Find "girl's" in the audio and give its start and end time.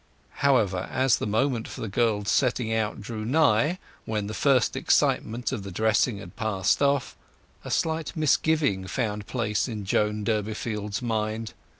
1.87-2.31